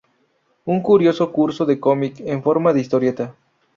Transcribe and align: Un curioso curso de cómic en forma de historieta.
Un 0.65 0.81
curioso 0.81 1.31
curso 1.31 1.63
de 1.67 1.79
cómic 1.79 2.21
en 2.21 2.41
forma 2.41 2.73
de 2.73 2.79
historieta. 2.81 3.35